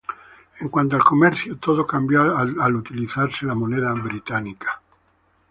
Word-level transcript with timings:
En 0.61 0.69
cuanto 0.69 0.95
al 0.95 1.03
comercio, 1.03 1.57
todo 1.57 1.85
cambió 1.85 2.35
al 2.35 2.75
utilizarse 2.75 3.45
la 3.45 3.53
moneda 3.53 3.93
británica. 3.93 4.81